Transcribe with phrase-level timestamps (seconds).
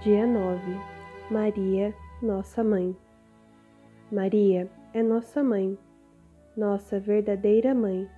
[0.00, 0.60] Dia 9
[1.30, 2.96] Maria, nossa mãe.
[4.10, 5.78] Maria é nossa mãe,
[6.56, 8.08] nossa verdadeira mãe,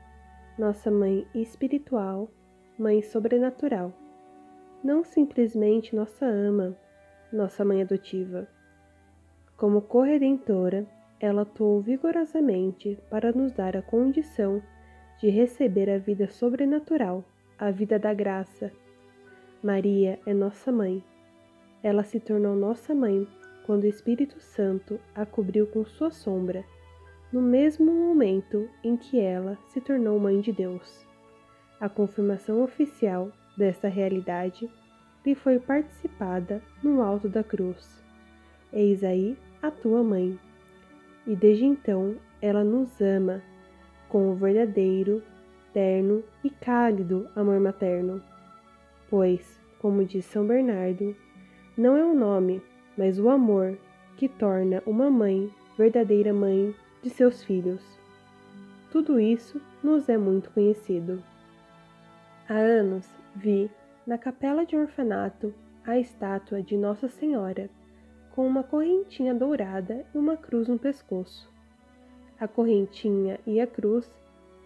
[0.56, 2.30] nossa mãe espiritual,
[2.78, 3.92] mãe sobrenatural.
[4.82, 6.74] Não simplesmente nossa ama,
[7.30, 8.48] nossa mãe adotiva.
[9.56, 10.86] Como corredentora,
[11.20, 14.62] ela atuou vigorosamente para nos dar a condição
[15.18, 17.22] de receber a vida sobrenatural,
[17.58, 18.72] a vida da graça.
[19.62, 21.04] Maria é nossa mãe
[21.82, 23.26] ela se tornou nossa mãe
[23.64, 26.64] quando o Espírito Santo a cobriu com sua sombra,
[27.32, 31.04] no mesmo momento em que ela se tornou mãe de Deus.
[31.80, 34.70] A confirmação oficial desta realidade
[35.24, 38.04] lhe foi participada no alto da cruz.
[38.72, 40.38] Eis aí a tua mãe.
[41.26, 43.42] E desde então ela nos ama
[44.08, 45.22] com o verdadeiro,
[45.72, 48.22] terno e cálido amor materno.
[49.10, 51.14] Pois, como diz São Bernardo,
[51.76, 52.62] não é o nome,
[52.96, 53.76] mas o amor
[54.16, 57.82] que torna uma mãe verdadeira mãe de seus filhos.
[58.90, 61.22] Tudo isso nos é muito conhecido.
[62.48, 63.70] Há anos vi
[64.06, 65.52] na capela de um orfanato
[65.84, 67.68] a estátua de Nossa Senhora,
[68.30, 71.48] com uma correntinha dourada e uma cruz no pescoço.
[72.40, 74.10] A correntinha e a cruz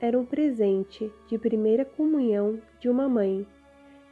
[0.01, 3.47] eram presente de primeira comunhão de uma mãe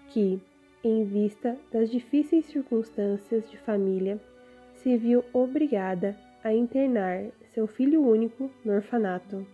[0.09, 0.41] que,
[0.85, 4.21] em vista das difíceis circunstâncias de família,
[4.75, 9.45] se viu obrigada a internar seu filho único no orfanato.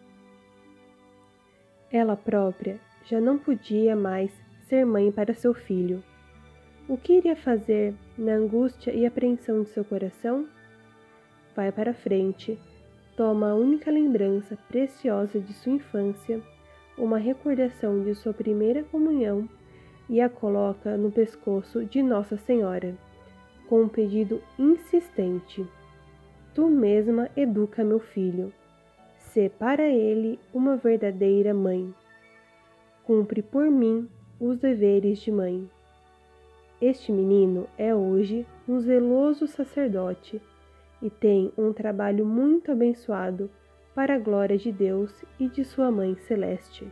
[1.91, 4.31] Ela própria já não podia mais
[4.69, 6.03] ser mãe para seu filho.
[6.87, 10.47] O que iria fazer na angústia e apreensão de seu coração?
[11.57, 12.59] Vai para frente,
[13.17, 16.43] toma a única lembrança preciosa de sua infância,
[16.99, 19.49] uma recordação de sua primeira comunhão
[20.09, 22.95] e a coloca no pescoço de Nossa Senhora,
[23.69, 25.67] com um pedido insistente:
[26.55, 28.53] Tu mesma educa meu filho,
[29.17, 31.93] sê para ele uma verdadeira mãe.
[33.05, 35.69] Cumpre por mim os deveres de mãe.
[36.81, 40.41] Este menino é hoje um zeloso sacerdote
[41.01, 43.51] e tem um trabalho muito abençoado
[43.95, 46.87] para a glória de Deus e de sua Mãe Celeste.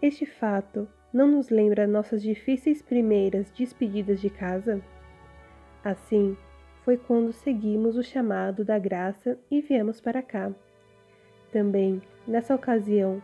[0.00, 4.80] Este fato não nos lembra nossas difíceis primeiras despedidas de casa?
[5.82, 6.36] Assim,
[6.84, 10.52] foi quando seguimos o chamado da graça e viemos para cá.
[11.52, 13.20] Também, nessa ocasião,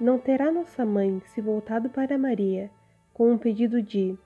[0.00, 2.70] não terá nossa mãe se voltado para Maria
[3.12, 4.16] com um pedido de,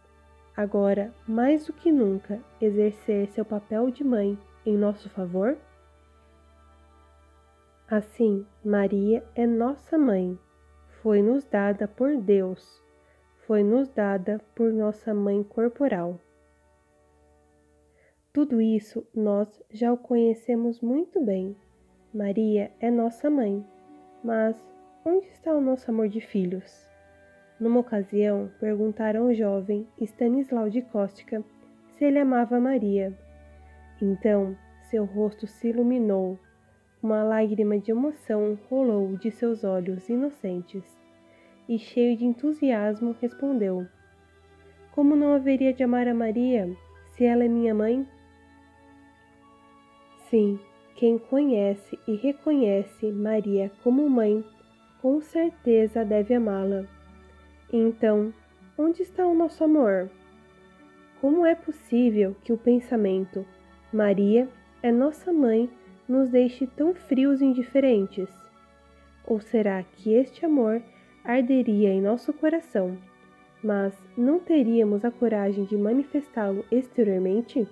[0.56, 5.56] agora mais do que nunca, exercer seu papel de mãe em nosso favor?
[7.88, 10.38] Assim, Maria é nossa mãe,
[11.03, 12.81] foi-nos dada por Deus
[13.50, 16.21] foi-nos dada por nossa mãe corporal.
[18.33, 21.56] Tudo isso nós já o conhecemos muito bem.
[22.15, 23.66] Maria é nossa mãe,
[24.22, 24.55] mas
[25.05, 26.89] onde está o nosso amor de filhos?
[27.59, 31.43] Numa ocasião, perguntaram ao jovem Stanislau de Kostka
[31.97, 33.12] se ele amava Maria.
[34.00, 36.39] Então, seu rosto se iluminou,
[37.03, 41.00] uma lágrima de emoção rolou de seus olhos inocentes
[41.70, 43.86] e, cheio de entusiasmo, respondeu:
[44.91, 46.69] Como não haveria de amar a Maria,
[47.12, 48.04] se ela é minha mãe?
[50.28, 50.59] Sim,
[50.97, 54.45] quem conhece e reconhece Maria como mãe,
[55.00, 56.84] com certeza deve amá-la.
[57.72, 58.34] Então,
[58.77, 60.10] onde está o nosso amor?
[61.21, 63.47] Como é possível que o pensamento
[63.92, 64.48] Maria
[64.83, 65.71] é nossa mãe
[66.09, 68.28] nos deixe tão frios e indiferentes?
[69.24, 70.83] Ou será que este amor
[71.25, 72.97] arderia em nosso coração,
[73.63, 77.67] mas não teríamos a coragem de manifestá-lo exteriormente?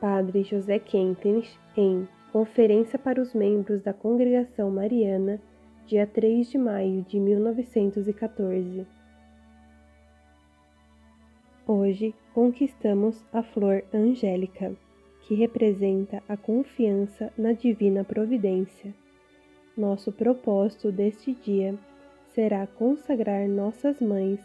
[0.00, 5.40] Padre José Kentenich, em Conferência para os Membros da Congregação Mariana,
[5.86, 8.86] dia 3 de maio de 1914.
[11.66, 14.76] Hoje conquistamos a flor angélica,
[15.22, 18.94] que representa a confiança na divina providência.
[19.76, 21.78] Nosso propósito deste dia
[22.34, 24.40] será consagrar nossas mães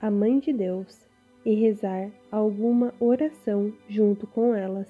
[0.00, 1.06] à Mãe de Deus,
[1.44, 4.88] e rezar alguma oração junto com elas.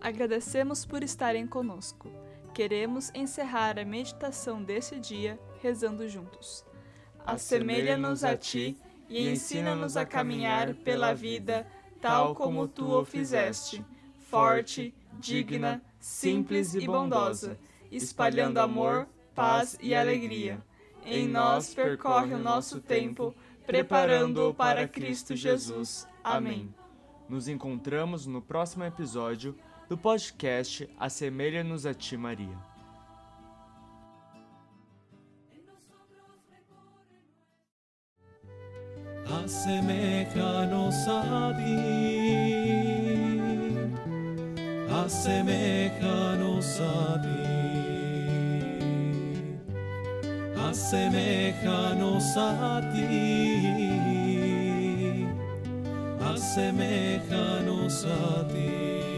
[0.00, 2.10] Agradecemos por estarem conosco.
[2.52, 6.64] Queremos encerrar a meditação desse dia rezando juntos.
[7.24, 8.76] Assemelha-nos a ti
[9.08, 11.66] e ensina-nos a caminhar pela vida
[12.04, 13.82] tal como tu o fizeste,
[14.28, 17.58] forte, digna, simples e bondosa,
[17.90, 20.62] espalhando amor, paz e alegria.
[21.02, 23.34] Em nós percorre o nosso tempo,
[23.66, 26.06] preparando-o para Cristo Jesus.
[26.22, 26.68] Amém.
[27.26, 29.56] Nos encontramos no próximo episódio
[29.88, 32.73] do podcast Assemelha-nos a Ti, Maria.
[39.42, 41.78] Asemejanos a ti,
[45.04, 47.44] asemejanos a ti,
[50.68, 53.08] asemejanos a ti,
[56.32, 59.13] asemejanos a ti.